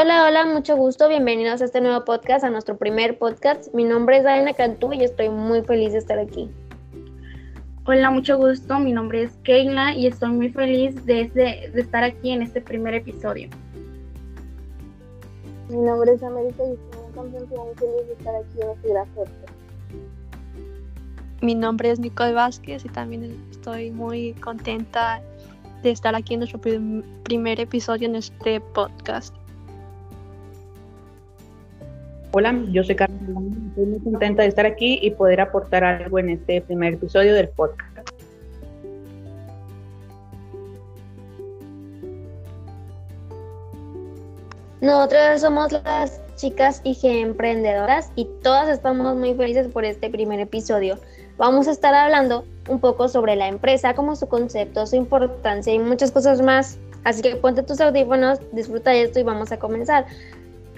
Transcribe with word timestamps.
Hola, 0.00 0.28
hola, 0.28 0.46
mucho 0.46 0.76
gusto. 0.76 1.08
Bienvenidos 1.08 1.60
a 1.60 1.64
este 1.64 1.80
nuevo 1.80 2.04
podcast, 2.04 2.44
a 2.44 2.50
nuestro 2.50 2.76
primer 2.76 3.18
podcast. 3.18 3.74
Mi 3.74 3.82
nombre 3.82 4.18
es 4.18 4.22
Diana 4.22 4.52
Cantú 4.52 4.92
y 4.92 5.02
estoy 5.02 5.28
muy 5.28 5.62
feliz 5.62 5.90
de 5.90 5.98
estar 5.98 6.20
aquí. 6.20 6.48
Hola, 7.84 8.08
mucho 8.12 8.36
gusto. 8.38 8.78
Mi 8.78 8.92
nombre 8.92 9.24
es 9.24 9.32
Keila 9.42 9.96
y 9.96 10.06
estoy 10.06 10.28
muy 10.30 10.50
feliz 10.50 11.04
de, 11.04 11.28
de 11.30 11.80
estar 11.80 12.04
aquí 12.04 12.30
en 12.30 12.42
este 12.42 12.60
primer 12.60 12.94
episodio. 12.94 13.48
Mi 15.68 15.78
nombre 15.78 16.12
es 16.12 16.22
América 16.22 16.62
y 16.62 16.74
estoy 16.74 17.00
muy 17.02 17.12
contenta 17.14 17.54
y 17.56 17.58
muy 17.58 17.74
feliz 17.74 18.06
de 18.06 18.12
estar 18.12 18.34
aquí 18.36 18.60
en 18.62 18.70
este 18.70 18.88
gran 18.90 19.08
podcast. 19.08 19.52
Mi 21.42 21.56
nombre 21.56 21.90
es 21.90 21.98
Nicole 21.98 22.34
Vázquez 22.34 22.84
y 22.84 22.88
también 22.88 23.36
estoy 23.50 23.90
muy 23.90 24.34
contenta 24.34 25.20
de 25.82 25.90
estar 25.90 26.14
aquí 26.14 26.34
en 26.34 26.40
nuestro 26.40 26.60
primer 26.60 27.58
episodio 27.58 28.06
en 28.06 28.14
este 28.14 28.60
podcast. 28.60 29.37
Hola, 32.38 32.56
yo 32.70 32.84
soy 32.84 32.94
Carmen. 32.94 33.66
Estoy 33.70 33.86
muy 33.86 33.98
contenta 33.98 34.42
de 34.42 34.48
estar 34.48 34.64
aquí 34.64 35.00
y 35.02 35.10
poder 35.10 35.40
aportar 35.40 35.82
algo 35.82 36.20
en 36.20 36.30
este 36.30 36.60
primer 36.60 36.94
episodio 36.94 37.34
del 37.34 37.48
podcast. 37.48 38.12
Nosotras 44.80 45.40
somos 45.40 45.72
las 45.72 46.20
chicas 46.36 46.80
IG 46.84 47.06
emprendedoras 47.06 48.12
y 48.14 48.28
todas 48.44 48.68
estamos 48.68 49.16
muy 49.16 49.34
felices 49.34 49.66
por 49.66 49.84
este 49.84 50.08
primer 50.08 50.38
episodio. 50.38 50.96
Vamos 51.38 51.66
a 51.66 51.72
estar 51.72 51.92
hablando 51.92 52.44
un 52.68 52.78
poco 52.78 53.08
sobre 53.08 53.34
la 53.34 53.48
empresa, 53.48 53.94
como 53.94 54.14
su 54.14 54.28
concepto, 54.28 54.86
su 54.86 54.94
importancia 54.94 55.74
y 55.74 55.80
muchas 55.80 56.12
cosas 56.12 56.40
más. 56.40 56.78
Así 57.02 57.20
que 57.20 57.34
ponte 57.34 57.64
tus 57.64 57.80
audífonos, 57.80 58.38
disfruta 58.52 58.90
de 58.90 59.02
esto 59.02 59.18
y 59.18 59.24
vamos 59.24 59.50
a 59.50 59.58
comenzar. 59.58 60.06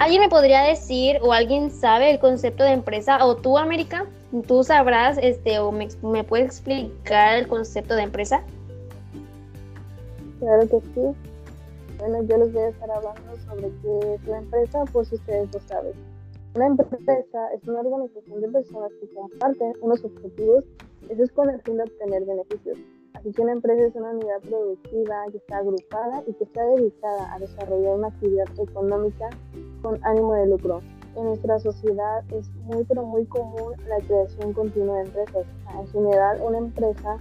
¿Alguien 0.00 0.22
me 0.22 0.30
podría 0.30 0.62
decir 0.62 1.18
o 1.20 1.34
alguien 1.34 1.70
sabe 1.70 2.10
el 2.10 2.18
concepto 2.18 2.64
de 2.64 2.70
empresa 2.70 3.22
o 3.22 3.36
tú, 3.36 3.58
América? 3.58 4.06
¿Tú 4.46 4.64
sabrás 4.64 5.18
este 5.20 5.58
o 5.58 5.70
me, 5.72 5.88
me 6.02 6.24
puedes 6.24 6.46
explicar 6.46 7.36
el 7.36 7.46
concepto 7.46 7.94
de 7.94 8.04
empresa? 8.04 8.42
Claro 10.38 10.62
que 10.68 10.80
sí. 10.80 11.02
Bueno, 11.98 12.22
yo 12.22 12.38
les 12.38 12.50
voy 12.50 12.62
a 12.62 12.68
estar 12.68 12.90
hablando 12.90 13.36
sobre 13.46 13.70
qué 13.82 14.14
es 14.14 14.24
la 14.26 14.38
empresa 14.38 14.86
por 14.86 15.04
si 15.04 15.16
ustedes 15.16 15.52
lo 15.52 15.60
saben. 15.68 15.92
Una 16.54 16.68
empresa 16.68 17.52
es 17.54 17.68
una 17.68 17.80
organización 17.80 18.40
de 18.40 18.48
personas 18.48 18.90
que 19.02 19.14
comparten 19.14 19.74
unos 19.82 20.02
objetivos, 20.02 20.64
eso 21.10 21.24
es 21.24 21.32
con 21.32 21.50
el 21.50 21.60
fin 21.60 21.76
de 21.76 21.82
obtener 21.82 22.24
beneficios. 22.24 22.78
Así 23.12 23.32
que 23.32 23.42
una 23.42 23.52
empresa 23.52 23.84
es 23.84 23.94
una 23.94 24.12
unidad 24.12 24.40
productiva 24.48 25.26
que 25.30 25.36
está 25.36 25.58
agrupada 25.58 26.22
y 26.26 26.32
que 26.32 26.44
está 26.44 26.64
dedicada 26.64 27.34
a 27.34 27.38
desarrollar 27.38 27.96
una 27.96 28.08
actividad 28.08 28.46
económica 28.58 29.28
con 29.82 29.98
ánimo 30.04 30.34
de 30.34 30.46
lucro. 30.46 30.80
En 31.16 31.24
nuestra 31.24 31.58
sociedad 31.58 32.22
es 32.32 32.48
muy 32.64 32.84
pero 32.84 33.04
muy 33.04 33.24
común 33.26 33.72
la 33.88 33.98
creación 34.06 34.52
continua 34.52 34.96
de 34.96 35.06
empresas. 35.06 35.46
En 35.78 35.88
general, 35.88 36.40
una 36.42 36.58
empresa 36.58 37.18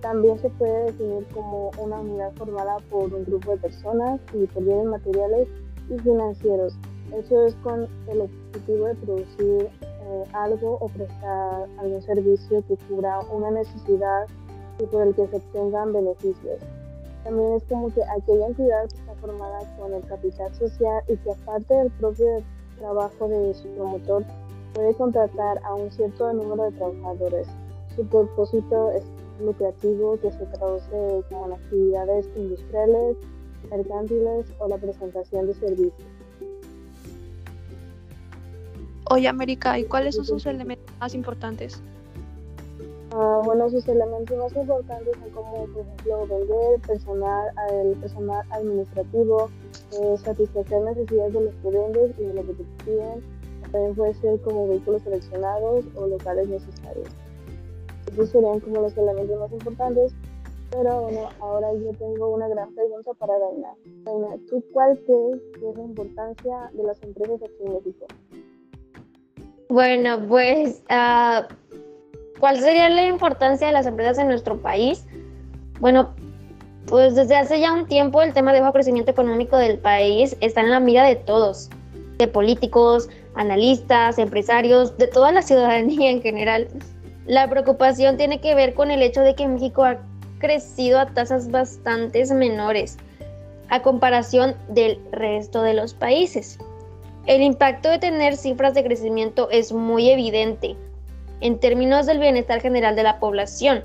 también 0.00 0.38
se 0.38 0.48
puede 0.50 0.86
definir 0.86 1.26
como 1.32 1.70
una 1.78 2.00
unidad 2.00 2.32
formada 2.32 2.78
por 2.90 3.12
un 3.12 3.24
grupo 3.24 3.52
de 3.52 3.58
personas 3.58 4.20
y 4.32 4.46
por 4.46 4.64
bienes 4.64 4.86
materiales 4.86 5.48
y 5.88 5.98
financieros. 5.98 6.74
Eso 7.12 7.44
es 7.44 7.54
con 7.56 7.88
el 8.08 8.20
objetivo 8.22 8.86
de 8.86 8.94
producir 8.94 9.68
eh, 9.82 10.24
algo 10.32 10.78
o 10.80 10.88
prestar 10.88 11.66
algún 11.78 12.02
servicio 12.02 12.64
que 12.66 12.76
cubra 12.88 13.20
una 13.32 13.50
necesidad 13.50 14.26
y 14.78 14.86
por 14.86 15.06
el 15.06 15.14
que 15.14 15.26
se 15.28 15.36
obtengan 15.36 15.92
beneficios. 15.92 16.60
También 17.24 17.52
es 17.54 17.64
como 17.64 17.92
que 17.92 18.02
aquella 18.02 18.46
entidad 18.46 18.88
que 18.88 18.96
está 18.96 19.14
formada 19.16 19.58
con 19.78 19.92
el 19.92 20.02
capital 20.06 20.54
social 20.54 21.02
y 21.08 21.16
que 21.18 21.30
aparte 21.30 21.74
del 21.74 21.90
propio 21.92 22.42
trabajo 22.78 23.28
de 23.28 23.54
su 23.54 23.68
promotor 23.68 24.24
puede 24.74 24.94
contratar 24.94 25.60
a 25.64 25.74
un 25.74 25.90
cierto 25.90 26.32
número 26.32 26.64
de 26.64 26.72
trabajadores. 26.72 27.46
Su 27.94 28.06
propósito 28.06 28.90
es 28.92 29.04
lucrativo 29.42 30.18
que 30.20 30.32
se 30.32 30.46
traduce 30.46 31.22
como 31.28 31.46
en 31.46 31.52
actividades 31.52 32.28
industriales, 32.36 33.16
mercantiles 33.70 34.46
o 34.58 34.68
la 34.68 34.78
presentación 34.78 35.46
de 35.46 35.54
servicios. 35.54 36.08
Oye, 39.10 39.28
América, 39.28 39.78
¿y 39.78 39.84
cuáles 39.84 40.14
son 40.14 40.24
sus 40.24 40.46
elementos 40.46 40.94
más 41.00 41.14
importantes? 41.14 41.82
Uh, 43.12 43.42
bueno, 43.44 43.68
sus 43.68 43.88
elementos 43.88 44.38
más 44.38 44.54
importantes 44.54 45.16
son 45.18 45.30
como, 45.30 45.66
por 45.66 45.82
ejemplo, 45.82 46.26
vender, 46.28 46.80
personal, 46.86 47.48
el 47.72 47.96
personal 47.96 48.46
administrativo, 48.52 49.50
eh, 50.00 50.16
satisfacer 50.18 50.80
necesidades 50.82 51.32
de 51.32 51.40
los 51.40 51.62
vendes 51.62 52.14
y 52.18 52.22
de 52.22 52.34
los 52.34 52.46
que 52.46 52.54
te 52.54 52.64
piden. 52.84 53.22
También 53.72 53.94
puede 53.96 54.14
ser 54.14 54.40
como 54.42 54.68
vehículos 54.68 55.02
seleccionados 55.02 55.84
o 55.96 56.06
locales 56.06 56.48
necesarios. 56.48 57.08
Esos 58.12 58.30
serían 58.30 58.60
como 58.60 58.82
los 58.82 58.96
elementos 58.96 59.40
más 59.40 59.52
importantes. 59.52 60.14
Pero 60.70 61.00
bueno, 61.00 61.28
ahora 61.40 61.72
yo 61.74 61.90
tengo 61.98 62.28
una 62.28 62.46
gran 62.46 62.72
pregunta 62.74 63.12
para 63.14 63.36
Daina. 63.36 63.74
Daina, 64.04 64.36
¿tú 64.48 64.62
cuál 64.72 64.96
crees 65.04 65.40
que 65.58 65.68
es 65.68 65.76
la 65.76 65.82
importancia 65.82 66.70
de 66.74 66.82
las 66.84 67.02
empresas 67.02 67.42
aquí 67.42 67.64
en 67.64 67.72
México? 67.72 68.06
Bueno, 69.68 70.24
pues 70.28 70.82
uh, 70.90 71.42
¿Cuál 72.40 72.58
sería 72.58 72.88
la 72.88 73.06
importancia 73.06 73.66
de 73.66 73.72
las 73.74 73.84
empresas 73.84 74.18
en 74.18 74.28
nuestro 74.28 74.62
país? 74.62 75.04
Bueno, 75.78 76.14
pues 76.86 77.14
desde 77.14 77.36
hace 77.36 77.60
ya 77.60 77.70
un 77.74 77.86
tiempo 77.86 78.22
el 78.22 78.32
tema 78.32 78.54
de 78.54 78.62
bajo 78.62 78.72
crecimiento 78.72 79.10
económico 79.10 79.58
del 79.58 79.78
país 79.78 80.34
está 80.40 80.62
en 80.62 80.70
la 80.70 80.80
mira 80.80 81.04
de 81.04 81.16
todos, 81.16 81.68
de 82.16 82.26
políticos, 82.28 83.10
analistas, 83.34 84.18
empresarios, 84.18 84.96
de 84.96 85.06
toda 85.06 85.32
la 85.32 85.42
ciudadanía 85.48 86.10
en 86.10 86.22
general. 86.22 86.68
La 87.26 87.46
preocupación 87.46 88.16
tiene 88.16 88.40
que 88.40 88.54
ver 88.54 88.72
con 88.72 88.90
el 88.90 89.02
hecho 89.02 89.20
de 89.20 89.34
que 89.34 89.46
México 89.46 89.84
ha 89.84 89.98
crecido 90.38 90.98
a 90.98 91.06
tasas 91.06 91.50
bastante 91.50 92.24
menores 92.34 92.96
a 93.68 93.82
comparación 93.82 94.56
del 94.70 94.98
resto 95.12 95.62
de 95.62 95.74
los 95.74 95.92
países. 95.92 96.58
El 97.26 97.42
impacto 97.42 97.90
de 97.90 97.98
tener 97.98 98.34
cifras 98.34 98.72
de 98.72 98.82
crecimiento 98.82 99.50
es 99.50 99.72
muy 99.72 100.08
evidente 100.08 100.74
en 101.40 101.58
términos 101.58 102.06
del 102.06 102.18
bienestar 102.18 102.60
general 102.60 102.96
de 102.96 103.02
la 103.02 103.18
población, 103.18 103.82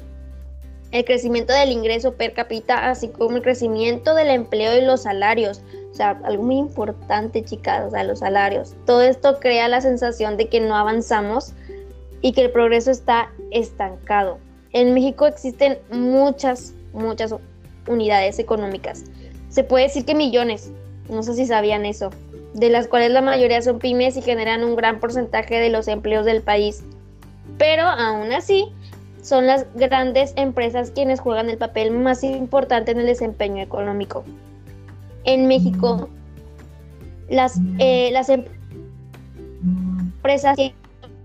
el 0.91 1.03
crecimiento 1.03 1.51
del 1.51 1.71
ingreso 1.71 2.13
per 2.13 2.33
cápita, 2.33 2.89
así 2.89 3.09
como 3.09 3.37
el 3.37 3.43
crecimiento 3.43 4.15
del 4.15 4.29
empleo 4.29 4.77
y 4.77 4.85
los 4.85 5.03
salarios. 5.03 5.61
O 5.91 5.95
sea, 5.95 6.19
algo 6.23 6.43
muy 6.43 6.57
importante, 6.57 7.43
chicas, 7.43 7.85
o 7.87 7.91
sea, 7.91 8.03
los 8.03 8.19
salarios. 8.19 8.75
Todo 8.85 9.01
esto 9.01 9.39
crea 9.39 9.67
la 9.67 9.81
sensación 9.81 10.37
de 10.37 10.47
que 10.47 10.59
no 10.59 10.75
avanzamos 10.75 11.53
y 12.21 12.33
que 12.33 12.41
el 12.41 12.51
progreso 12.51 12.91
está 12.91 13.29
estancado. 13.51 14.37
En 14.71 14.93
México 14.93 15.25
existen 15.25 15.77
muchas, 15.91 16.73
muchas 16.93 17.35
unidades 17.87 18.39
económicas. 18.39 19.03
Se 19.49 19.63
puede 19.63 19.85
decir 19.85 20.05
que 20.05 20.15
millones, 20.15 20.71
no 21.09 21.23
sé 21.23 21.33
si 21.33 21.45
sabían 21.45 21.85
eso, 21.85 22.09
de 22.53 22.69
las 22.69 22.87
cuales 22.87 23.11
la 23.11 23.21
mayoría 23.21 23.61
son 23.61 23.79
pymes 23.79 24.17
y 24.17 24.21
generan 24.21 24.63
un 24.63 24.75
gran 24.75 24.99
porcentaje 24.99 25.59
de 25.59 25.69
los 25.69 25.87
empleos 25.87 26.25
del 26.25 26.41
país. 26.41 26.83
Pero 27.57 27.83
aún 27.83 28.31
así, 28.31 28.71
son 29.25 29.47
las 29.47 29.65
grandes 29.73 30.33
empresas 30.35 30.91
quienes 30.91 31.19
juegan 31.19 31.49
el 31.49 31.57
papel 31.57 31.89
más 31.91 32.23
importante 32.23 32.91
en 32.91 32.99
el 32.99 33.07
desempeño 33.07 33.63
económico. 33.63 34.23
En 35.23 35.47
México, 35.47 36.09
las, 37.27 37.59
eh, 37.79 38.11
las 38.11 38.29
empresas 38.29 38.55
quieren 40.55 40.75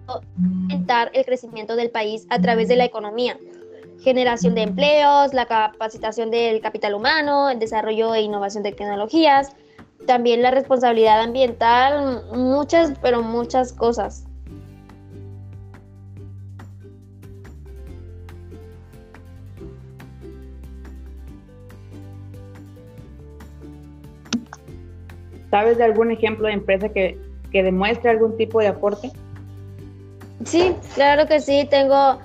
aumentar 0.06 1.10
el 1.12 1.26
crecimiento 1.26 1.76
del 1.76 1.90
país 1.90 2.26
a 2.30 2.40
través 2.40 2.68
de 2.68 2.76
la 2.76 2.86
economía, 2.86 3.36
generación 4.02 4.54
de 4.54 4.62
empleos, 4.62 5.34
la 5.34 5.44
capacitación 5.44 6.30
del 6.30 6.62
capital 6.62 6.94
humano, 6.94 7.50
el 7.50 7.58
desarrollo 7.58 8.14
e 8.14 8.22
innovación 8.22 8.62
de 8.62 8.72
tecnologías, 8.72 9.52
también 10.06 10.40
la 10.40 10.50
responsabilidad 10.50 11.20
ambiental, 11.20 12.24
muchas, 12.32 12.94
pero 13.02 13.22
muchas 13.22 13.74
cosas. 13.74 14.24
¿Sabes 25.50 25.78
de 25.78 25.84
algún 25.84 26.10
ejemplo 26.10 26.46
de 26.46 26.54
empresa 26.54 26.88
que, 26.88 27.18
que 27.50 27.62
demuestre 27.62 28.10
algún 28.10 28.36
tipo 28.36 28.60
de 28.60 28.68
aporte? 28.68 29.10
Sí, 30.44 30.74
claro 30.94 31.26
que 31.26 31.40
sí. 31.40 31.66
Tengo 31.68 32.18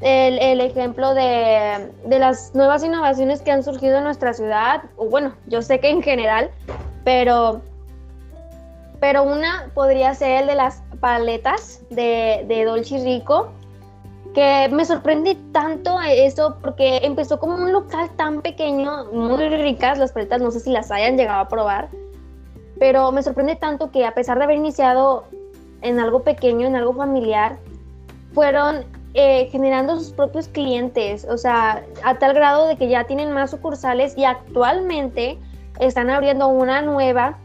el, 0.00 0.38
el 0.38 0.60
ejemplo 0.60 1.14
de, 1.14 1.90
de, 2.04 2.18
las 2.18 2.54
nuevas 2.54 2.84
innovaciones 2.84 3.42
que 3.42 3.52
han 3.52 3.62
surgido 3.62 3.98
en 3.98 4.04
nuestra 4.04 4.34
ciudad. 4.34 4.82
O 4.96 5.06
bueno, 5.06 5.34
yo 5.46 5.62
sé 5.62 5.78
que 5.78 5.88
en 5.88 6.02
general, 6.02 6.50
pero, 7.04 7.62
pero 9.00 9.22
una 9.22 9.70
podría 9.72 10.14
ser 10.14 10.42
el 10.42 10.46
de 10.48 10.56
las 10.56 10.82
paletas 11.00 11.80
de, 11.90 12.44
de 12.48 12.64
Dolce 12.64 12.98
Rico, 13.04 13.52
que 14.34 14.68
me 14.72 14.84
sorprende 14.84 15.36
tanto 15.52 16.00
eso 16.02 16.58
porque 16.60 16.98
empezó 17.04 17.38
como 17.38 17.54
un 17.54 17.72
local 17.72 18.10
tan 18.16 18.42
pequeño, 18.42 19.04
muy 19.12 19.48
ricas 19.48 19.96
las 19.96 20.10
paletas, 20.10 20.42
no 20.42 20.50
sé 20.50 20.58
si 20.58 20.70
las 20.70 20.90
hayan 20.90 21.16
llegado 21.16 21.40
a 21.40 21.48
probar 21.48 21.88
pero 22.78 23.12
me 23.12 23.22
sorprende 23.22 23.56
tanto 23.56 23.90
que 23.90 24.04
a 24.04 24.14
pesar 24.14 24.38
de 24.38 24.44
haber 24.44 24.56
iniciado 24.56 25.24
en 25.82 26.00
algo 26.00 26.22
pequeño, 26.22 26.66
en 26.66 26.76
algo 26.76 26.94
familiar, 26.94 27.58
fueron 28.32 28.84
eh, 29.14 29.48
generando 29.52 29.96
sus 29.96 30.12
propios 30.12 30.48
clientes, 30.48 31.24
o 31.24 31.38
sea, 31.38 31.84
a 32.02 32.18
tal 32.18 32.34
grado 32.34 32.66
de 32.66 32.76
que 32.76 32.88
ya 32.88 33.04
tienen 33.04 33.30
más 33.32 33.52
sucursales 33.52 34.18
y 34.18 34.24
actualmente 34.24 35.38
están 35.78 36.10
abriendo 36.10 36.48
una 36.48 36.82
nueva 36.82 37.38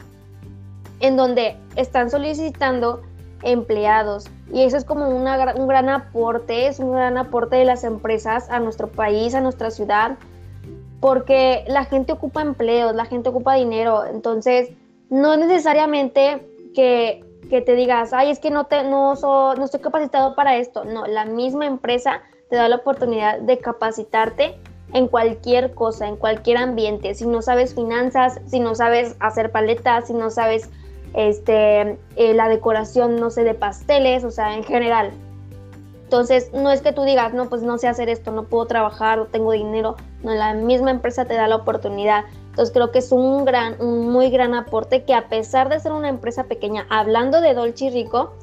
en 1.00 1.16
donde 1.16 1.58
están 1.76 2.10
solicitando 2.10 3.02
empleados. 3.44 4.26
Y 4.52 4.64
eso 4.64 4.78
es 4.78 4.84
como 4.84 5.10
una, 5.10 5.54
un 5.56 5.68
gran 5.68 5.90
aporte, 5.90 6.68
es 6.68 6.80
un 6.80 6.92
gran 6.92 7.18
aporte 7.18 7.58
de 7.58 7.66
las 7.66 7.84
empresas 7.84 8.50
a 8.50 8.60
nuestro 8.60 8.88
país, 8.88 9.36
a 9.36 9.42
nuestra 9.42 9.70
ciudad, 9.70 10.18
porque 11.00 11.64
la 11.68 11.86
gente 11.86 12.14
ocupa 12.14 12.42
empleos, 12.42 12.96
la 12.96 13.06
gente 13.06 13.30
ocupa 13.30 13.54
dinero, 13.56 14.06
entonces 14.06 14.72
no 15.10 15.38
necesariamente 15.38 16.48
que 16.74 17.24
que 17.50 17.62
te 17.62 17.76
digas, 17.76 18.14
ay, 18.14 18.30
es 18.30 18.40
que 18.40 18.52
no, 18.52 18.66
te, 18.68 18.84
no, 18.84 19.16
no 19.16 19.66
estoy 19.66 19.80
capacitado 19.80 20.36
para 20.36 20.58
esto. 20.58 20.86
No, 20.86 21.06
la 21.08 21.26
misma 21.26 21.66
empresa 21.66 22.22
te 22.50 22.56
da 22.56 22.70
la 22.70 22.78
oportunidad 22.78 23.40
de 23.40 23.58
capacitarte 23.58 24.58
en 24.94 25.08
cualquier 25.08 25.74
cosa, 25.74 26.08
en 26.08 26.16
cualquier 26.16 26.58
ambiente. 26.58 27.14
Si 27.16 27.26
no 27.26 27.42
sabes 27.42 27.76
finanzas, 27.76 28.40
si 28.48 28.60
no 28.60 28.76
sabes 28.76 29.16
hacer 29.20 29.52
paletas, 29.52 30.08
si 30.08 30.14
no 30.14 30.30
sabes 30.30 30.70
este, 31.14 31.98
eh, 32.16 32.34
la 32.34 32.48
decoración, 32.48 33.16
no 33.18 33.30
sé, 33.32 33.44
de 33.44 33.56
pasteles, 33.56 34.24
o 34.24 34.32
sea, 34.32 34.56
en 34.56 34.64
general. 34.64 35.12
Entonces, 36.04 36.52
no 36.54 36.72
es 36.72 36.82
que 36.82 36.92
tú 36.92 37.04
digas, 37.04 37.34
no, 37.34 37.50
pues 37.50 37.62
no 37.62 37.78
sé 37.78 37.88
hacer 37.88 38.10
esto, 38.10 38.32
no 38.32 38.46
puedo 38.46 38.66
trabajar, 38.66 39.20
no 39.20 39.26
tengo 39.26 39.52
dinero. 39.52 39.96
No, 40.24 40.34
la 40.34 40.54
misma 40.54 40.90
empresa 40.90 41.26
te 41.26 41.36
da 41.36 41.48
la 41.48 41.58
oportunidad 41.58 42.26
entonces 42.60 42.74
creo 42.74 42.92
que 42.92 43.00
es 43.00 43.14
un 43.14 43.46
gran, 43.46 43.82
un 43.82 44.10
muy 44.10 44.30
gran 44.30 44.54
aporte 44.54 45.06
que 45.06 45.14
a 45.14 45.30
pesar 45.30 45.70
de 45.70 45.80
ser 45.80 45.94
una 45.94 46.10
empresa 46.10 46.44
pequeña, 46.44 46.86
hablando 46.90 47.40
de 47.40 47.54
Dolce 47.54 47.90
Rico, 47.90 48.34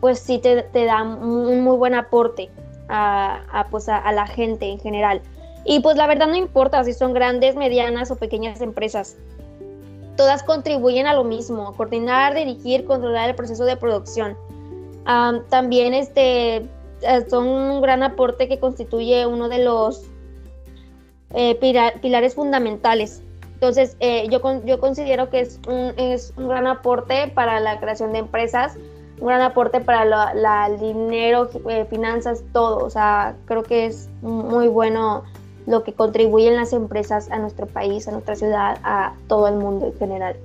pues 0.00 0.18
sí 0.18 0.38
te, 0.40 0.64
da 0.72 1.04
un 1.04 1.62
muy 1.62 1.76
buen 1.76 1.94
aporte 1.94 2.50
a, 2.88 3.68
pues 3.70 3.88
a, 3.88 4.10
la 4.10 4.26
gente 4.26 4.66
en 4.66 4.80
general. 4.80 5.22
Y 5.64 5.78
pues 5.78 5.96
la 5.96 6.08
verdad 6.08 6.26
no 6.26 6.34
importa 6.34 6.82
si 6.82 6.92
son 6.92 7.14
grandes, 7.14 7.54
medianas 7.54 8.10
o 8.10 8.16
pequeñas 8.16 8.60
empresas. 8.60 9.16
Todas 10.16 10.42
contribuyen 10.42 11.06
a 11.06 11.14
lo 11.14 11.22
mismo, 11.22 11.72
coordinar, 11.76 12.34
dirigir, 12.34 12.84
controlar 12.86 13.30
el 13.30 13.36
proceso 13.36 13.64
de 13.66 13.76
producción. 13.76 14.36
también 15.48 15.94
este, 15.94 16.56
eh, 16.56 17.26
son 17.28 17.46
un 17.46 17.80
gran 17.80 18.02
aporte 18.02 18.48
que 18.48 18.58
constituye 18.58 19.26
uno 19.26 19.48
de 19.48 19.62
los 19.62 20.02
eh, 21.34 21.54
pilares 22.00 22.34
fundamentales 22.34 23.22
entonces, 23.60 23.94
eh, 24.00 24.26
yo, 24.30 24.40
yo 24.64 24.80
considero 24.80 25.28
que 25.28 25.40
es 25.40 25.60
un, 25.68 25.92
es 25.98 26.32
un 26.38 26.48
gran 26.48 26.66
aporte 26.66 27.30
para 27.34 27.60
la 27.60 27.78
creación 27.78 28.10
de 28.14 28.20
empresas, 28.20 28.78
un 29.20 29.26
gran 29.26 29.42
aporte 29.42 29.82
para 29.82 30.66
el 30.66 30.80
dinero, 30.80 31.50
eh, 31.68 31.84
finanzas, 31.90 32.42
todo. 32.54 32.78
O 32.78 32.88
sea, 32.88 33.36
creo 33.44 33.62
que 33.62 33.84
es 33.84 34.08
muy 34.22 34.66
bueno 34.68 35.24
lo 35.66 35.84
que 35.84 35.92
contribuyen 35.92 36.56
las 36.56 36.72
empresas 36.72 37.30
a 37.30 37.38
nuestro 37.38 37.66
país, 37.66 38.08
a 38.08 38.12
nuestra 38.12 38.34
ciudad, 38.34 38.78
a 38.82 39.12
todo 39.28 39.46
el 39.48 39.56
mundo 39.56 39.88
en 39.88 39.98
general. 39.98 40.36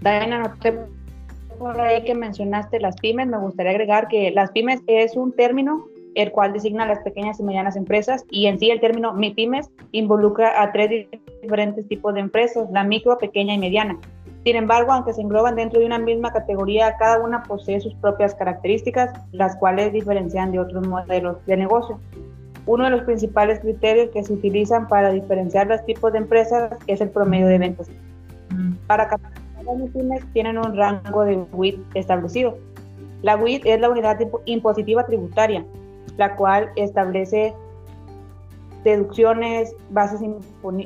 Diana, 0.00 0.38
noté 0.38 0.86
por 1.58 1.78
ahí 1.78 2.02
que 2.02 2.14
mencionaste 2.14 2.80
las 2.80 2.96
pymes, 2.96 3.26
me 3.26 3.36
gustaría 3.36 3.72
agregar 3.72 4.08
que 4.08 4.30
las 4.30 4.52
pymes 4.52 4.80
es 4.86 5.18
un 5.18 5.32
término 5.32 5.84
el 6.14 6.32
cual 6.32 6.52
designa 6.52 6.84
a 6.84 6.88
las 6.88 7.00
pequeñas 7.00 7.38
y 7.40 7.42
medianas 7.42 7.76
empresas 7.76 8.24
y 8.30 8.46
en 8.46 8.58
sí 8.58 8.70
el 8.70 8.80
término 8.80 9.12
MIPYMES 9.12 9.70
involucra 9.92 10.62
a 10.62 10.72
tres 10.72 11.08
diferentes 11.42 11.86
tipos 11.88 12.14
de 12.14 12.20
empresas, 12.20 12.68
la 12.70 12.84
micro, 12.84 13.18
pequeña 13.18 13.54
y 13.54 13.58
mediana. 13.58 13.98
Sin 14.44 14.56
embargo, 14.56 14.92
aunque 14.92 15.12
se 15.12 15.20
engloban 15.20 15.56
dentro 15.56 15.80
de 15.80 15.86
una 15.86 15.98
misma 15.98 16.32
categoría, 16.32 16.96
cada 16.98 17.20
una 17.20 17.42
posee 17.42 17.80
sus 17.80 17.94
propias 17.94 18.34
características, 18.34 19.12
las 19.32 19.56
cuales 19.56 19.92
diferencian 19.92 20.52
de 20.52 20.60
otros 20.60 20.86
modelos 20.86 21.44
de 21.46 21.56
negocio. 21.56 21.98
Uno 22.66 22.84
de 22.84 22.90
los 22.90 23.02
principales 23.02 23.60
criterios 23.60 24.10
que 24.10 24.22
se 24.22 24.32
utilizan 24.32 24.88
para 24.88 25.10
diferenciar 25.10 25.66
los 25.66 25.84
tipos 25.84 26.12
de 26.12 26.18
empresas 26.18 26.72
es 26.86 27.00
el 27.00 27.10
promedio 27.10 27.46
de 27.46 27.58
ventas. 27.58 27.90
Mm. 28.50 28.74
Para 28.86 29.08
cada 29.08 29.30
MIPYMES 29.74 30.32
tienen 30.32 30.58
un 30.58 30.76
rango 30.76 31.24
de 31.24 31.36
WIT 31.52 31.78
establecido. 31.94 32.56
La 33.22 33.36
WIT 33.36 33.66
es 33.66 33.80
la 33.80 33.90
unidad 33.90 34.18
impositiva 34.44 35.04
tributaria, 35.04 35.64
la 36.18 36.36
cual 36.36 36.70
establece 36.76 37.54
deducciones, 38.84 39.74
bases 39.90 40.20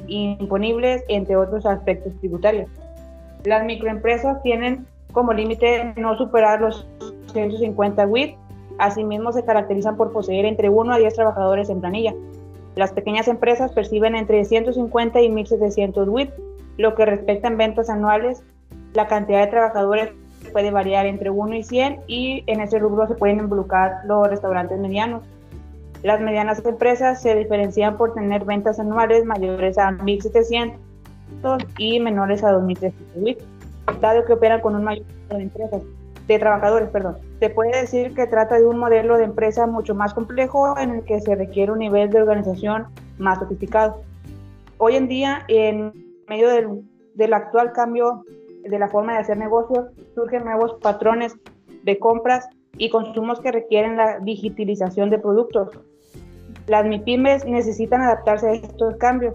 imponibles, 0.07 1.05
entre 1.09 1.37
otros 1.37 1.67
aspectos 1.67 2.13
tributarios. 2.21 2.71
Las 3.45 3.65
microempresas 3.65 4.41
tienen 4.43 4.87
como 5.13 5.33
límite 5.33 5.93
no 5.97 6.17
superar 6.17 6.61
los 6.61 6.87
150 7.33 8.07
WIT, 8.07 8.37
asimismo 8.79 9.33
se 9.33 9.45
caracterizan 9.45 9.97
por 9.97 10.13
poseer 10.13 10.45
entre 10.47 10.69
1 10.69 10.93
a 10.93 10.99
10 10.99 11.15
trabajadores 11.15 11.69
en 11.69 11.81
planilla. 11.81 12.15
Las 12.77 12.93
pequeñas 12.93 13.29
empresas 13.29 13.73
perciben 13.73 14.15
entre 14.15 14.45
150 14.45 15.21
y 15.21 15.29
1.700 15.29 16.09
WIT, 16.09 16.31
lo 16.79 16.95
que 16.95 17.05
respecta 17.05 17.49
en 17.49 17.59
ventas 17.59 17.91
anuales, 17.91 18.43
la 18.95 19.07
cantidad 19.07 19.41
de 19.41 19.49
trabajadores 19.49 20.11
puede 20.51 20.71
variar 20.71 21.07
entre 21.07 21.31
1 21.31 21.55
y 21.55 21.63
100 21.63 22.01
y 22.07 22.45
en 22.47 22.61
ese 22.61 22.79
rubro 22.79 23.07
se 23.07 23.15
pueden 23.15 23.39
involucrar 23.39 24.05
los 24.07 24.29
restaurantes 24.29 24.79
medianos. 24.79 25.23
Las 26.03 26.21
medianas 26.21 26.65
empresas 26.65 27.23
se 27.23 27.35
diferencian 27.35 27.97
por 27.97 28.15
tener 28.15 28.45
ventas 28.45 28.81
anuales 28.81 29.25
mayores 29.25 29.79
a 29.79 29.91
1.700 29.91 30.75
y 31.79 32.01
menores 32.01 32.43
a 32.43 32.53
2.300 32.53 33.39
dado 34.01 34.25
que 34.25 34.33
operan 34.33 34.61
con 34.61 34.75
un 34.75 34.85
mayor 34.85 35.07
número 35.07 35.37
de 35.37 35.43
empresas, 35.43 35.83
de 36.27 36.39
trabajadores, 36.39 36.89
perdón. 36.91 37.17
Se 37.41 37.51
puede 37.51 37.81
decir 37.81 38.15
que 38.15 38.27
trata 38.27 38.59
de 38.59 38.67
un 38.67 38.79
modelo 38.79 39.17
de 39.17 39.25
empresa 39.25 39.67
mucho 39.67 39.95
más 39.95 40.15
complejo 40.15 40.79
en 40.79 40.91
el 40.91 41.05
que 41.05 41.21
se 41.21 41.35
requiere 41.35 41.73
un 41.73 41.79
nivel 41.79 42.11
de 42.11 42.23
organización 42.23 42.87
más 43.19 43.39
sofisticado. 43.39 44.03
Hoy 44.79 44.97
en 44.97 45.09
día, 45.09 45.45
en 45.49 45.93
medio 46.29 46.49
del, 46.49 46.83
del 47.15 47.33
actual 47.33 47.73
cambio 47.73 48.25
de 48.63 48.79
la 48.79 48.89
forma 48.89 49.13
de 49.13 49.19
hacer 49.19 49.37
negocios, 49.37 49.87
surgen 50.15 50.45
nuevos 50.45 50.75
patrones 50.81 51.35
de 51.83 51.99
compras 51.99 52.49
y 52.77 52.91
consumos 52.91 53.41
que 53.41 53.53
requieren 53.53 53.97
la 53.97 54.19
digitalización 54.21 55.11
de 55.11 55.19
productos. 55.19 55.71
Las 56.67 56.87
MIPIMES 56.87 57.45
necesitan 57.45 58.03
adaptarse 58.03 58.49
a 58.49 58.53
estos 58.53 58.97
cambios, 58.97 59.35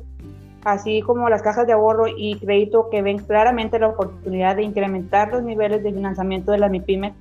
así 0.63 1.01
como 1.01 1.29
las 1.29 1.41
cajas 1.41 1.67
de 1.67 1.74
ahorro 1.74 2.05
y 2.07 2.39
crédito 2.39 2.89
que 2.89 3.01
ven 3.01 3.19
claramente 3.19 3.79
la 3.79 3.89
oportunidad 3.89 4.55
de 4.55 4.63
incrementar 4.63 5.31
los 5.31 5.43
niveles 5.43 5.84
de 5.84 5.93
financiamiento 5.93 6.51
de 6.51 6.60
las 6.60 6.72
MIPIMES. 6.72 7.13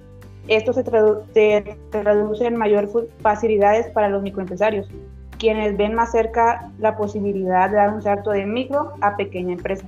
Esto 0.48 0.72
se, 0.72 0.84
traduce 0.84 2.46
en 2.46 2.56
mayores 2.56 2.90
facilidades 3.20 3.88
para 3.88 4.08
los 4.08 4.22
microempresarios, 4.22 4.88
quienes 5.38 5.76
ven 5.76 5.94
más 5.94 6.12
cerca 6.12 6.70
la 6.78 6.96
posibilidad 6.96 7.68
de 7.68 7.76
dar 7.76 7.92
un 7.92 8.00
salto 8.00 8.30
de 8.30 8.46
micro 8.46 8.92
a 9.00 9.16
pequeña 9.16 9.54
empresa. 9.54 9.86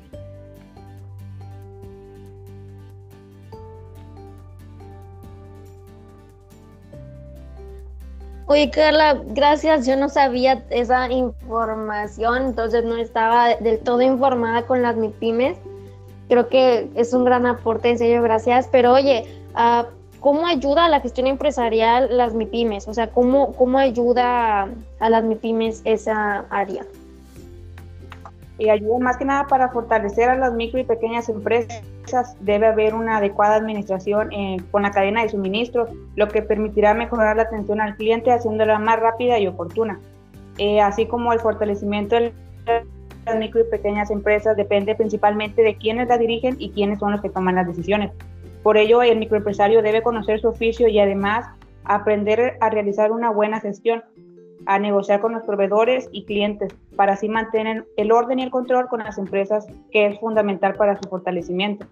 Oye, 8.51 8.71
Carla, 8.71 9.21
gracias. 9.27 9.87
Yo 9.87 9.95
no 9.97 10.09
sabía 10.09 10.65
esa 10.71 11.13
información, 11.13 12.47
entonces 12.47 12.83
no 12.83 12.97
estaba 12.97 13.57
del 13.57 13.79
todo 13.79 14.01
informada 14.01 14.63
con 14.63 14.81
las 14.81 14.97
MIPIMES. 14.97 15.59
Creo 16.29 16.49
que 16.49 16.89
es 16.95 17.13
un 17.13 17.27
gran 17.27 17.45
aporte, 17.45 17.91
en 17.91 17.99
serio, 17.99 18.23
gracias. 18.23 18.67
Pero 18.73 18.95
oye, 18.95 19.27
ah, 19.55 19.89
¿cómo 20.21 20.47
ayuda 20.47 20.87
a 20.87 20.89
la 20.89 21.01
gestión 21.01 21.27
empresarial 21.27 22.17
las 22.17 22.33
MIPIMES? 22.33 22.89
O 22.89 22.95
sea, 22.95 23.11
¿cómo, 23.11 23.53
cómo 23.53 23.77
ayuda 23.77 24.67
a 24.99 25.11
las 25.11 25.25
MIPIMES 25.25 25.83
esa 25.85 26.47
área? 26.49 26.87
Y 28.57 28.71
ayuda 28.71 28.99
más 28.99 29.19
que 29.19 29.27
nada 29.27 29.47
para 29.47 29.69
fortalecer 29.69 30.31
a 30.31 30.37
las 30.37 30.55
micro 30.55 30.81
y 30.81 30.85
pequeñas 30.85 31.29
empresas 31.29 31.83
debe 32.41 32.67
haber 32.67 32.95
una 32.95 33.19
adecuada 33.19 33.57
administración 33.57 34.33
eh, 34.33 34.57
con 34.71 34.83
la 34.83 34.91
cadena 34.91 35.23
de 35.23 35.29
suministro, 35.29 35.89
lo 36.17 36.29
que 36.29 36.43
permitirá 36.43 36.95
mejorar 36.95 37.37
la 37.37 37.43
atención 37.43 37.81
al 37.81 37.97
cliente 37.97 38.33
haciéndola 38.33 38.79
más 38.79 39.01
rápida 39.01 39.39
y 39.39 39.47
oportuna. 39.47 40.01
Eh, 40.59 40.81
así 40.81 41.07
como 41.07 41.33
el 41.33 41.41
fortalecimiento 41.41 42.17
de 42.17 42.33
las 43.27 43.39
micro 43.39 43.61
y 43.61 43.71
pequeñas 43.71 44.11
empresas 44.11 44.57
depende 44.57 44.95
principalmente 44.95 45.63
de 45.63 45.77
quiénes 45.77 46.09
la 46.09 46.19
dirigen 46.19 46.57
y 46.59 46.71
quiénes 46.71 46.99
son 46.99 47.13
los 47.13 47.21
que 47.21 47.31
toman 47.31 47.55
las 47.55 47.67
decisiones. 47.67 48.13
Por 48.63 48.77
ello, 48.77 49.03
el 49.03 49.19
microempresario 49.19 49.83
debe 49.83 50.03
conocer 50.03 50.41
su 50.41 50.49
oficio 50.49 50.89
y 50.89 50.99
además 50.99 51.47
aprender 51.85 52.57
a 52.61 52.71
realizar 52.71 53.13
una 53.13 53.31
buena 53.31 53.61
gestión, 53.61 54.03
a 54.67 54.79
negociar 54.79 55.21
con 55.21 55.33
los 55.33 55.43
proveedores 55.45 56.09
y 56.13 56.25
clientes 56.25 56.75
para 56.99 57.13
así 57.13 57.29
mantener 57.29 57.87
el 57.97 58.11
orden 58.11 58.41
y 58.41 58.43
el 58.43 58.51
control 58.51 58.89
con 58.89 58.99
las 58.99 59.19
empresas, 59.19 59.69
que 59.93 60.07
es 60.07 60.19
fundamental 60.19 60.75
para 60.75 61.01
su 61.01 61.09
fortalecimiento. 61.09 61.87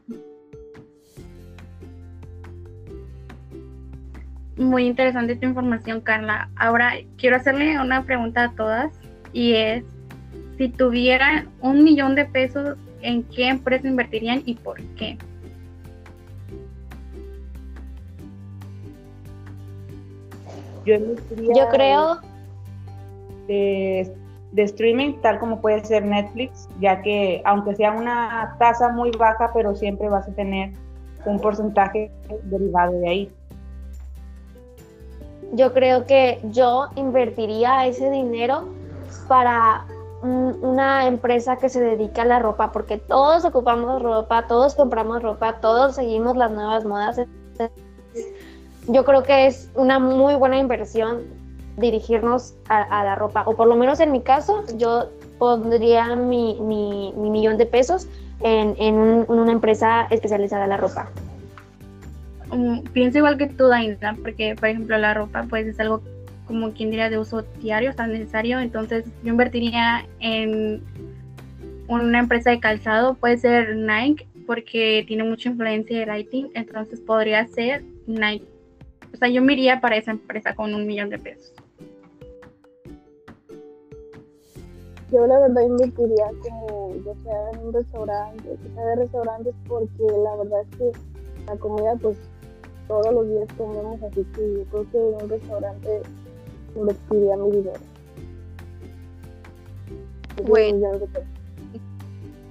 Muy 4.57 4.89
interesante 4.89 5.35
esta 5.35 5.47
información, 5.47 6.01
Carla. 6.01 6.51
Ahora 6.57 6.95
quiero 7.19 7.37
hacerle 7.37 7.81
una 7.81 8.03
pregunta 8.03 8.47
a 8.47 8.53
todas 8.57 8.99
y 9.33 9.53
es 9.53 9.85
si 10.59 10.71
tuvieran 10.71 11.51
un 11.61 11.85
millón 11.85 12.17
de 12.17 12.25
pesos, 12.25 12.77
¿en 13.01 13.23
qué 13.23 13.47
empresa 13.47 13.87
invertirían 13.87 14.43
y 14.45 14.57
por 14.57 14.83
qué? 14.97 15.19
Yo, 20.85 21.69
creo, 21.71 22.21
de, 23.47 24.13
de 24.53 24.63
streaming, 24.63 25.15
tal 25.23 25.39
como 25.39 25.61
puede 25.61 25.85
ser 25.85 26.05
Netflix, 26.05 26.69
ya 26.81 27.03
que 27.03 27.43
aunque 27.45 27.75
sea 27.75 27.93
una 27.93 28.57
tasa 28.59 28.89
muy 28.91 29.11
baja, 29.11 29.51
pero 29.53 29.75
siempre 29.75 30.09
vas 30.09 30.27
a 30.29 30.33
tener 30.33 30.73
un 31.25 31.41
porcentaje 31.41 32.11
derivado 32.45 32.93
de 32.93 33.09
ahí. 33.09 33.33
yo 35.53 35.73
creo 35.73 36.07
que 36.07 36.41
yo 36.51 36.89
invertiría 36.97 37.87
ese 37.87 38.11
dinero 38.11 38.65
para 39.29 39.87
un- 40.23 40.59
una 40.63 41.07
empresa 41.07 41.57
que 41.57 41.69
se 41.69 41.81
dedica 41.81 42.23
a 42.23 42.25
la 42.25 42.39
ropa, 42.39 42.73
porque 42.73 42.99
todos 42.99 43.45
ocupamos 43.45 44.03
ropa, 44.03 44.47
todos 44.47 44.75
compramos 44.75 45.23
ropa, 45.23 45.61
todos 45.61 45.95
seguimos 45.95 46.37
las 46.37 46.51
nuevas 46.51 46.85
modas. 46.85 47.21
Yo 48.89 49.05
creo 49.05 49.23
que 49.23 49.47
es 49.47 49.71
una 49.75 49.99
muy 49.99 50.35
buena 50.35 50.59
inversión 50.59 51.23
dirigirnos 51.77 52.55
a, 52.69 53.05
la 53.05 53.15
ropa, 53.15 53.43
o 53.47 53.55
por 53.55 53.69
lo 53.69 53.77
menos 53.77 54.01
en 54.01 54.13
mi 54.13 54.23
caso, 54.23 54.65
yo 54.77 55.11
pondría 55.39 56.17
mi, 56.17 56.57
mi- 56.61 57.13
mi 57.17 57.31
millón 57.31 57.59
de 57.59 57.67
pesos 57.67 58.09
en, 58.41 58.75
en 58.79 58.95
un- 58.95 59.27
en 59.29 59.39
una 59.39 59.53
empresa 59.53 60.07
especializada 60.11 60.65
en 60.65 60.71
la 60.71 60.77
ropa. 60.79 61.11
Um, 62.51 62.83
pienso 62.85 63.19
igual 63.19 63.37
que 63.39 63.47
tú, 63.49 63.67
Daina, 63.69 64.17
porque 64.23 64.55
por 64.55 64.69
ejemplo 64.69 64.97
la 64.99 65.15
ropa 65.15 65.45
pues 65.49 65.67
es 65.67 65.79
algo 65.81 66.01
como 66.47 66.71
quien 66.73 66.91
diría 66.91 67.11
de 67.11 67.19
uso 67.19 67.43
diario, 67.61 67.93
tan 67.95 68.13
necesario, 68.13 68.61
entonces 68.61 69.05
yo 69.25 69.31
invertiría 69.31 70.07
en 70.21 70.81
una 71.89 72.21
empresa 72.21 72.51
de 72.51 72.61
calzado, 72.61 73.15
puede 73.15 73.37
ser 73.39 73.75
Nike, 73.77 74.29
porque 74.47 75.05
tiene 75.09 75.25
mucha 75.25 75.49
influencia 75.49 75.99
de 75.99 76.07
lighting, 76.07 76.51
entonces 76.55 77.01
podría 77.01 77.47
ser 77.49 77.83
Nike. 78.07 78.47
O 79.13 79.17
sea, 79.17 79.29
yo 79.29 79.43
me 79.43 79.55
iría 79.55 79.81
para 79.81 79.97
esa 79.97 80.13
empresa 80.13 80.55
con 80.55 80.73
un 80.73 80.87
millón 80.87 81.11
de 81.11 81.19
pesos. 81.19 81.53
Yo 85.13 85.25
la 85.27 85.39
verdad 85.39 85.63
invertiría 85.63 86.27
como 86.43 86.95
ya 87.05 87.15
sea 87.23 87.51
en 87.53 87.67
un 87.67 87.73
restaurante, 87.73 88.59
sea 88.75 88.85
de 88.85 88.97
restaurantes, 88.97 89.55
porque 89.69 90.03
la 90.03 90.37
verdad 90.37 90.61
es 90.63 90.77
que 90.77 90.93
la 91.47 91.57
comida 91.57 91.95
pues 92.03 92.17
todos 92.89 93.13
los 93.13 93.29
días 93.29 93.49
comemos, 93.57 94.03
así 94.03 94.25
que 94.35 94.55
yo 94.55 94.65
creo 94.65 94.91
que 94.91 94.99
en 94.99 95.23
un 95.23 95.29
restaurante 95.31 96.03
invertiría 96.75 97.37
mi 97.37 97.51
dinero. 97.53 97.81
Bueno. 100.45 100.91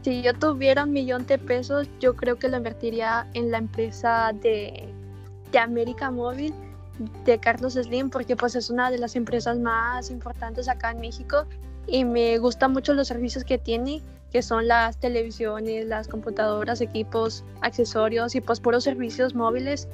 Si 0.01 0.21
yo 0.21 0.33
tuviera 0.35 0.83
un 0.83 0.91
millón 0.91 1.25
de 1.25 1.37
pesos, 1.37 1.89
yo 1.99 2.15
creo 2.15 2.37
que 2.37 2.47
lo 2.47 2.57
invertiría 2.57 3.27
en 3.33 3.51
la 3.51 3.57
empresa 3.57 4.31
de, 4.33 4.87
de 5.51 5.59
América 5.59 6.11
Móvil, 6.11 6.53
de 7.25 7.39
Carlos 7.39 7.73
Slim, 7.73 8.09
porque 8.09 8.35
pues 8.35 8.55
es 8.55 8.69
una 8.69 8.91
de 8.91 8.99
las 8.99 9.15
empresas 9.15 9.57
más 9.57 10.11
importantes 10.11 10.69
acá 10.69 10.91
en 10.91 11.01
México 11.01 11.45
y 11.87 12.05
me 12.05 12.37
gustan 12.37 12.73
mucho 12.73 12.93
los 12.93 13.07
servicios 13.07 13.43
que 13.43 13.57
tiene, 13.57 14.01
que 14.31 14.41
son 14.41 14.67
las 14.67 14.97
televisiones, 14.97 15.85
las 15.85 16.07
computadoras, 16.07 16.81
equipos, 16.81 17.43
accesorios 17.61 18.35
y 18.35 18.41
pues 18.41 18.59
puros 18.59 18.83
servicios 18.83 19.35
móviles. 19.35 19.87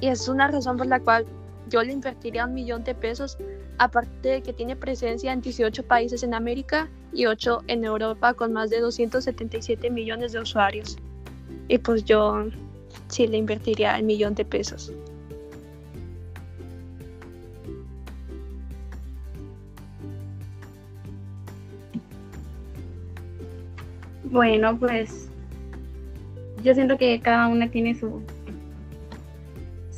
Y 0.00 0.08
es 0.08 0.28
una 0.28 0.48
razón 0.48 0.76
por 0.76 0.86
la 0.86 1.00
cual 1.00 1.26
yo 1.68 1.82
le 1.82 1.92
invertiría 1.92 2.46
un 2.46 2.54
millón 2.54 2.84
de 2.84 2.94
pesos, 2.94 3.36
aparte 3.78 4.28
de 4.28 4.42
que 4.42 4.52
tiene 4.52 4.74
presencia 4.74 5.32
en 5.32 5.40
18 5.40 5.82
países 5.84 6.22
en 6.22 6.34
América 6.34 6.88
y 7.12 7.26
8 7.26 7.62
en 7.68 7.84
Europa 7.84 8.34
con 8.34 8.52
más 8.52 8.70
de 8.70 8.80
277 8.80 9.90
millones 9.90 10.32
de 10.32 10.40
usuarios. 10.40 10.96
Y 11.68 11.78
pues 11.78 12.04
yo 12.04 12.46
sí 13.08 13.26
le 13.26 13.36
invertiría 13.36 13.96
el 13.96 14.04
millón 14.04 14.34
de 14.34 14.44
pesos. 14.44 14.92
Bueno, 24.30 24.78
pues 24.78 25.30
yo 26.62 26.74
siento 26.74 26.98
que 26.98 27.20
cada 27.20 27.48
una 27.48 27.70
tiene 27.70 27.94
su, 27.94 28.22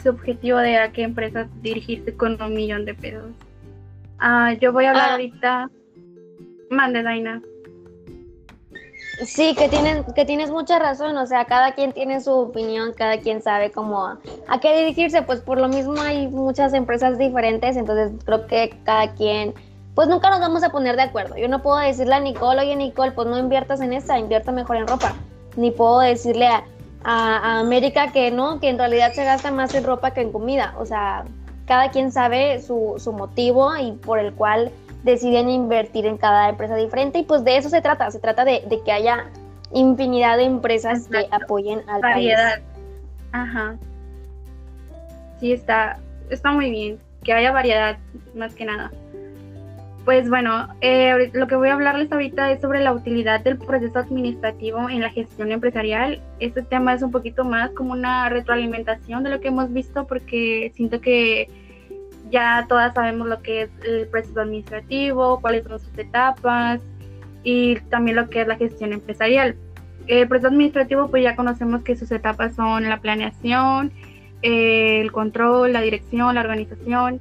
su 0.03 0.09
objetivo 0.11 0.59
de 0.59 0.79
a 0.79 0.93
qué 0.93 1.03
empresa 1.03 1.49
dirigirse 1.63 2.15
con 2.17 2.41
un 2.41 2.55
millón 2.55 2.85
de 2.85 2.95
pesos. 2.95 3.31
Ah, 4.19 4.53
yo 4.55 4.73
voy 4.73 4.85
a 4.85 4.91
hablar 4.91 5.09
Ah. 5.11 5.13
ahorita. 5.13 5.71
Mande, 6.71 7.03
Daina. 7.03 7.43
Sí, 9.25 9.55
que, 9.55 9.69
tienen, 9.69 10.05
que 10.15 10.25
tienes 10.25 10.51
mucha 10.51 10.79
razón, 10.79 11.17
o 11.19 11.27
sea, 11.27 11.45
cada 11.45 11.75
quien 11.75 11.93
tiene 11.93 12.21
su 12.23 12.31
opinión, 12.33 12.95
cada 12.97 13.19
quien 13.19 13.43
sabe 13.43 13.71
cómo 13.71 14.07
a, 14.07 14.19
a 14.49 14.61
qué 14.61 14.79
dirigirse, 14.79 15.21
pues 15.23 15.41
por 15.41 15.61
lo 15.61 15.69
mismo 15.69 16.01
hay 16.01 16.27
muchas 16.29 16.73
empresas 16.73 17.19
diferentes, 17.19 17.77
entonces 17.77 18.13
creo 18.25 18.47
que 18.47 18.71
cada 18.85 19.13
quien, 19.13 19.53
pues 20.00 20.09
nunca 20.09 20.30
nos 20.30 20.40
vamos 20.40 20.62
a 20.62 20.71
poner 20.71 20.97
de 20.97 21.02
acuerdo. 21.02 21.37
Yo 21.37 21.47
no 21.47 21.61
puedo 21.61 21.76
decirle 21.76 22.14
a 22.14 22.21
Nicole, 22.21 22.62
oye 22.62 22.75
Nicole, 22.75 23.12
pues 23.12 23.28
no 23.28 23.37
inviertas 23.38 23.83
en 23.83 23.92
esta, 23.92 24.19
invierta 24.19 24.50
mejor 24.50 24.78
en 24.78 24.87
ropa. 24.87 25.12
Ni 25.59 25.71
puedo 25.73 25.99
decirle 26.00 26.47
a, 26.47 26.64
a- 27.04 27.37
a 27.37 27.61
América 27.61 28.11
que 28.11 28.30
no, 28.30 28.61
que 28.61 28.71
en 28.71 28.78
realidad 28.78 29.12
se 29.12 29.25
gasta 29.25 29.50
más 29.50 29.75
en 29.75 29.85
ropa 29.85 30.12
que 30.12 30.23
en 30.23 30.33
comida, 30.33 30.73
o 30.78 30.87
sea, 30.87 31.25
cada 31.66 31.90
quien 31.90 32.12
sabe 32.12 32.62
su, 32.62 32.95
su 32.97 33.12
motivo 33.12 33.76
y 33.76 33.92
por 33.92 34.19
el 34.19 34.33
cual 34.33 34.71
deciden 35.02 35.50
invertir 35.50 36.07
en 36.07 36.16
cada 36.16 36.49
empresa 36.49 36.76
diferente 36.76 37.19
y 37.19 37.25
pues 37.25 37.45
de 37.45 37.59
eso 37.59 37.69
se 37.69 37.83
trata, 37.83 38.11
se 38.11 38.21
trata 38.21 38.47
de, 38.47 38.62
de 38.71 38.80
que 38.83 38.92
haya 38.92 39.26
infinidad 39.71 40.38
de 40.38 40.45
empresas 40.45 41.09
que 41.09 41.28
apoyen 41.30 41.83
al 41.90 42.00
Variedad. 42.00 42.54
país. 42.54 42.64
Ajá. 43.33 43.76
Sí, 45.40 45.52
está, 45.52 45.99
está 46.30 46.52
muy 46.52 46.71
bien. 46.71 46.99
Que 47.23 47.35
haya 47.35 47.52
variedad, 47.52 47.99
más 48.35 48.54
que 48.54 48.64
nada. 48.64 48.90
Pues 50.04 50.30
bueno, 50.30 50.69
eh, 50.80 51.30
lo 51.35 51.47
que 51.47 51.57
voy 51.57 51.69
a 51.69 51.75
hablarles 51.75 52.11
ahorita 52.11 52.50
es 52.52 52.61
sobre 52.61 52.80
la 52.80 52.92
utilidad 52.92 53.40
del 53.40 53.59
proceso 53.59 53.99
administrativo 53.99 54.88
en 54.88 55.02
la 55.02 55.11
gestión 55.11 55.52
empresarial. 55.52 56.23
Este 56.38 56.62
tema 56.62 56.95
es 56.95 57.02
un 57.02 57.11
poquito 57.11 57.45
más 57.45 57.71
como 57.73 57.92
una 57.92 58.28
retroalimentación 58.30 59.23
de 59.23 59.30
lo 59.30 59.40
que 59.40 59.49
hemos 59.49 59.73
visto 59.73 60.07
porque 60.07 60.73
siento 60.75 61.00
que 61.00 61.49
ya 62.30 62.64
todas 62.69 62.95
sabemos 62.95 63.28
lo 63.28 63.42
que 63.42 63.62
es 63.62 63.71
el 63.85 64.07
proceso 64.07 64.40
administrativo, 64.40 65.40
cuáles 65.40 65.64
son 65.64 65.78
sus 65.78 65.99
etapas 65.99 66.80
y 67.42 67.76
también 67.90 68.16
lo 68.16 68.30
que 68.30 68.40
es 68.42 68.49
la 68.49 68.57
gestión 68.57 68.92
empresarial. 68.92 69.54
El 70.07 70.28
proceso 70.28 70.49
administrativo, 70.49 71.11
pues 71.11 71.23
ya 71.23 71.37
conocemos 71.37 71.83
que 71.83 71.95
sus 71.95 72.11
etapas 72.11 72.54
son 72.54 72.88
la 72.88 73.00
planeación, 73.00 73.92
eh, 74.42 75.02
el 75.02 75.12
control, 75.12 75.75
la 75.75 75.83
dirección, 75.83 76.35
la 76.35 76.40
organización 76.40 77.21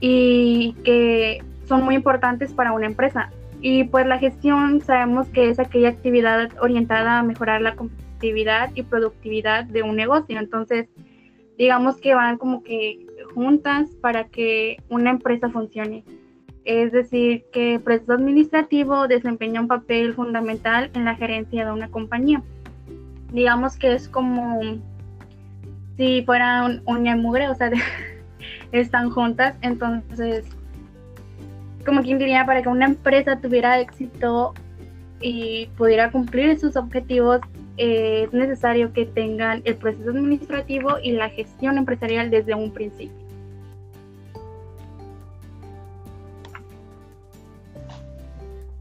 y 0.00 0.74
que 0.84 1.42
son 1.66 1.84
muy 1.84 1.94
importantes 1.94 2.52
para 2.52 2.72
una 2.72 2.86
empresa. 2.86 3.30
Y 3.60 3.84
pues 3.84 4.06
la 4.06 4.18
gestión 4.18 4.80
sabemos 4.80 5.28
que 5.28 5.48
es 5.50 5.58
aquella 5.58 5.88
actividad 5.88 6.50
orientada 6.60 7.18
a 7.18 7.22
mejorar 7.22 7.62
la 7.62 7.74
competitividad 7.74 8.70
y 8.74 8.82
productividad 8.82 9.64
de 9.64 9.82
un 9.82 9.96
negocio. 9.96 10.38
Entonces, 10.38 10.88
digamos 11.58 11.96
que 11.96 12.14
van 12.14 12.38
como 12.38 12.62
que 12.62 13.06
juntas 13.34 13.90
para 14.00 14.24
que 14.24 14.76
una 14.88 15.10
empresa 15.10 15.48
funcione. 15.50 16.04
Es 16.64 16.92
decir, 16.92 17.44
que 17.52 17.74
el 17.74 17.80
proceso 17.80 18.12
administrativo 18.12 19.06
desempeña 19.06 19.60
un 19.60 19.68
papel 19.68 20.14
fundamental 20.14 20.90
en 20.94 21.04
la 21.04 21.14
gerencia 21.14 21.64
de 21.64 21.72
una 21.72 21.88
compañía. 21.88 22.42
Digamos 23.32 23.76
que 23.76 23.92
es 23.94 24.08
como 24.08 24.60
si 25.96 26.22
fuera 26.24 26.64
un, 26.64 26.82
un 26.86 27.22
mugre, 27.22 27.48
o 27.48 27.54
sea, 27.54 27.70
están 28.72 29.10
juntas, 29.10 29.56
entonces, 29.62 30.55
como 31.86 32.02
quien 32.02 32.18
diría, 32.18 32.44
para 32.44 32.62
que 32.62 32.68
una 32.68 32.84
empresa 32.84 33.40
tuviera 33.40 33.80
éxito 33.80 34.52
y 35.20 35.66
pudiera 35.78 36.10
cumplir 36.10 36.58
sus 36.58 36.76
objetivos, 36.76 37.40
eh, 37.78 38.24
es 38.24 38.32
necesario 38.32 38.92
que 38.92 39.06
tengan 39.06 39.62
el 39.64 39.76
proceso 39.76 40.10
administrativo 40.10 40.98
y 41.02 41.12
la 41.12 41.30
gestión 41.30 41.78
empresarial 41.78 42.30
desde 42.30 42.54
un 42.54 42.72
principio. 42.72 43.16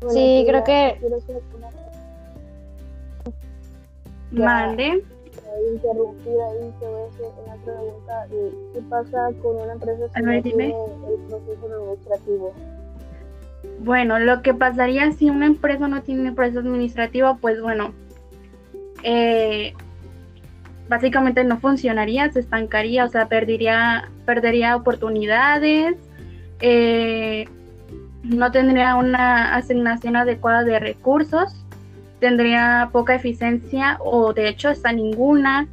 Bueno, 0.01 0.13
Sí, 0.13 0.45
creo 0.47 0.63
que-. 0.63 0.99
Mande. 4.31 5.03
interrumpir 5.73 6.33
ahí, 6.33 6.73
te 6.79 6.85
voy 6.85 7.01
a 7.01 7.07
hacer 7.07 7.25
una 7.45 7.55
pregunta. 7.63 8.27
¿Qué 8.73 8.81
pasa 8.89 9.31
con 9.41 9.55
una 9.57 9.73
empresa 9.73 10.05
ver, 10.15 10.23
no 10.23 10.41
tiene 10.41 10.65
el 10.67 11.19
proceso 11.27 11.65
administrativo? 11.65 12.53
Bueno, 13.79 14.19
lo 14.19 14.41
que 14.41 14.53
pasaría 14.53 15.11
si 15.11 15.29
una 15.29 15.45
empresa 15.45 15.87
no 15.87 16.01
tiene 16.01 16.31
proceso 16.31 16.59
administrativo, 16.59 17.37
pues 17.39 17.61
bueno, 17.61 17.93
eh, 19.03 19.73
básicamente 20.89 21.43
no 21.43 21.59
funcionaría, 21.59 22.31
se 22.31 22.39
estancaría, 22.39 23.05
o 23.05 23.09
sea, 23.09 23.27
perdería, 23.27 24.09
perdería 24.25 24.75
oportunidades, 24.75 25.95
eh, 26.61 27.47
no 28.23 28.51
tendría 28.51 28.95
una 28.95 29.55
asignación 29.55 30.15
adecuada 30.15 30.63
de 30.63 30.79
recursos, 30.79 31.65
tendría 32.19 32.89
poca 32.91 33.15
eficiencia 33.15 33.97
o 33.99 34.33
de 34.33 34.49
hecho 34.49 34.69
hasta 34.69 34.91
ninguna, 34.91 35.67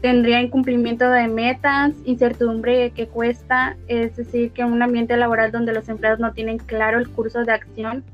tendría 0.00 0.40
incumplimiento 0.40 1.10
de 1.10 1.28
metas, 1.28 1.94
incertidumbre 2.04 2.90
que 2.90 3.08
cuesta, 3.08 3.76
es 3.88 4.16
decir, 4.16 4.52
que 4.52 4.64
un 4.64 4.82
ambiente 4.82 5.16
laboral 5.16 5.52
donde 5.52 5.72
los 5.72 5.88
empleados 5.88 6.20
no 6.20 6.32
tienen 6.32 6.58
claro 6.58 6.98
el 6.98 7.08
curso 7.08 7.44
de 7.44 7.52
acción 7.52 8.04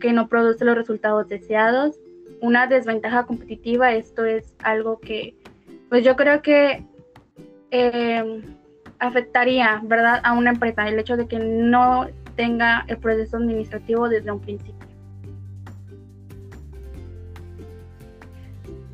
que 0.00 0.12
no 0.12 0.28
produce 0.28 0.64
los 0.64 0.76
resultados 0.76 1.28
deseados, 1.28 1.96
una 2.40 2.66
desventaja 2.66 3.24
competitiva, 3.24 3.92
esto 3.92 4.24
es 4.24 4.54
algo 4.62 5.00
que, 5.00 5.34
pues 5.88 6.04
yo 6.04 6.14
creo 6.14 6.40
que 6.40 6.84
eh, 7.70 8.42
afectaría, 8.98 9.80
¿verdad?, 9.84 10.20
a 10.22 10.32
una 10.34 10.50
empresa, 10.50 10.88
el 10.88 10.98
hecho 10.98 11.16
de 11.16 11.26
que 11.26 11.38
no 11.38 12.06
tenga 12.36 12.84
el 12.86 12.98
proceso 12.98 13.38
administrativo 13.38 14.08
desde 14.08 14.30
un 14.30 14.40
principio. 14.40 14.77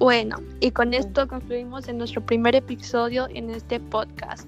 Bueno, 0.05 0.37
y 0.61 0.71
con 0.71 0.93
esto 0.93 1.27
concluimos 1.27 1.89
en 1.89 1.97
nuestro 1.97 2.21
primer 2.21 2.55
episodio 2.55 3.27
en 3.33 3.49
este 3.49 3.81
podcast. 3.81 4.47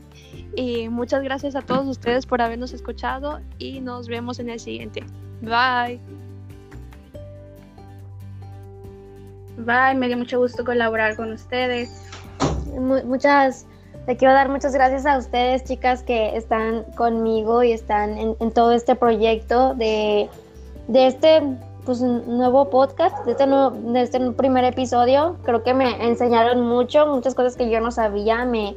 Y 0.55 0.91
muchas 0.91 1.23
gracias 1.23 1.57
a 1.57 1.63
todos 1.63 1.87
ustedes 1.87 2.27
por 2.27 2.43
habernos 2.43 2.75
escuchado 2.75 3.41
y 3.57 3.81
nos 3.81 4.07
vemos 4.07 4.39
en 4.39 4.51
el 4.51 4.61
siguiente. 4.61 5.03
Bye. 5.41 5.99
Bye, 9.57 9.95
me 9.95 10.09
dio 10.09 10.19
mucho 10.19 10.39
gusto 10.39 10.63
colaborar 10.63 11.17
con 11.17 11.33
ustedes. 11.33 12.03
muchas, 13.07 13.65
le 14.07 14.15
quiero 14.19 14.35
dar 14.35 14.51
muchas 14.51 14.75
gracias 14.75 15.07
a 15.07 15.17
ustedes, 15.17 15.65
chicas, 15.65 16.03
que 16.03 16.37
están 16.37 16.83
conmigo 16.99 17.63
y 17.63 17.73
están 17.73 18.19
en, 18.19 18.53
todo 18.53 18.73
este 18.73 18.95
proyecto 18.95 19.75
de, 19.75 20.29
de 20.89 21.07
este 21.07 21.41
pues, 21.87 22.03
nuevo 22.03 22.69
podcast, 22.69 23.25
de 23.25 23.33
este, 23.33 23.47
de 23.47 24.03
este 24.03 24.31
primer 24.33 24.65
episodio. 24.65 25.37
Creo 25.45 25.63
que 25.63 25.73
me 25.73 26.07
enseñaron 26.07 26.61
mucho, 26.61 27.07
muchas 27.07 27.35
cosas 27.35 27.57
que 27.57 27.71
yo 27.71 27.81
no 27.81 27.91
sabía, 27.91 28.45
me, 28.45 28.77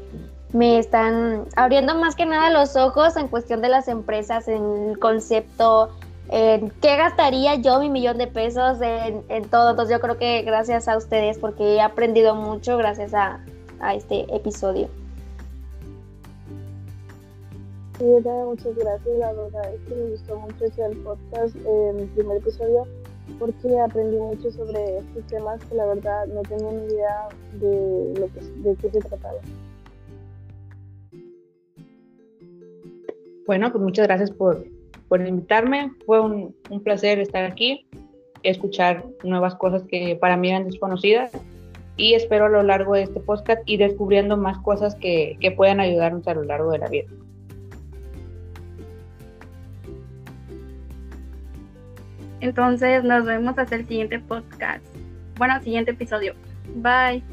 me 0.54 0.80
están 0.80 1.46
abriendo 1.58 1.96
más 1.96 2.16
que 2.16 2.26
nada 2.26 2.50
los 2.50 2.78
ojos 2.78 3.18
en 3.18 3.28
cuestión 3.28 3.62
de 3.62 3.70
las 3.70 3.88
empresas, 3.88 4.48
en 4.48 4.90
el 4.90 5.00
concepto, 5.00 5.90
qué 6.30 6.96
gastaría 6.96 7.56
yo 7.56 7.80
mi 7.80 7.90
millón 7.90 8.18
de 8.18 8.28
pesos 8.28 8.80
en, 8.82 9.50
todo. 9.50 9.72
Entonces 9.72 9.96
yo 9.96 10.00
creo 10.00 10.18
que 10.18 10.42
gracias 10.44 10.88
a 10.88 10.98
ustedes 10.98 11.38
porque 11.38 11.76
he 11.76 11.82
aprendido 11.82 12.36
mucho 12.36 12.78
gracias 12.78 13.14
a, 13.14 13.40
este 13.96 14.26
episodio. 14.36 14.90
Sí, 17.98 18.06
muchas 18.06 18.76
gracias. 18.76 19.18
La 19.18 19.32
verdad 19.34 19.74
es 19.74 19.82
que 19.88 19.96
me 19.96 20.10
gustó 20.12 20.38
mucho 20.38 20.86
el 20.86 20.98
podcast, 20.98 21.56
en 21.66 21.96
mi 21.96 22.06
primer 22.08 22.38
episodio, 22.38 22.86
porque 23.38 23.80
aprendí 23.80 24.18
mucho 24.18 24.52
sobre 24.52 24.98
estos 24.98 25.26
temas 25.28 25.64
que 25.66 25.76
la 25.76 25.86
verdad 25.86 26.26
no 26.28 26.42
tenía 26.42 26.72
ni 26.72 26.94
idea 26.94 27.28
de, 27.54 28.20
lo 28.20 28.28
que, 28.28 28.40
de 28.70 28.76
qué 28.76 28.90
se 28.90 29.00
trataba. 29.08 29.40
Bueno, 33.46 33.72
pues 33.72 33.84
muchas 33.84 34.08
gracias 34.08 34.32
por, 34.32 34.64
por 35.08 35.26
invitarme. 35.26 35.92
Fue 36.06 36.20
un, 36.20 36.56
un, 36.70 36.84
placer 36.84 37.20
estar 37.20 37.46
aquí, 37.46 37.88
escuchar 38.44 39.06
nuevas 39.24 39.56
cosas 39.56 39.84
que 39.84 40.16
para 40.16 40.38
mí 40.38 40.50
eran 40.50 40.66
desconocidas 40.66 41.32
y 41.98 42.14
espero 42.14 42.46
a 42.46 42.50
lo 42.50 42.64
largo 42.64 42.94
de 42.94 43.04
este 43.04 43.20
podcast 43.20 43.62
ir 43.66 43.80
descubriendo 43.80 44.38
más 44.38 44.58
cosas 44.60 44.96
que, 44.96 45.38
que 45.42 45.52
puedan 45.52 45.80
ayudarnos 45.80 46.28
a 46.28 46.34
lo 46.34 46.44
largo 46.44 46.72
de 46.72 46.78
la 46.78 46.88
vida. 46.88 47.08
Entonces 52.42 53.04
nos 53.04 53.26
vemos 53.26 53.58
hasta 53.58 53.76
el 53.76 53.88
siguiente 53.88 54.20
podcast. 54.20 54.84
Bueno, 55.38 55.62
siguiente 55.62 55.92
episodio. 55.92 56.34
Bye. 56.76 57.24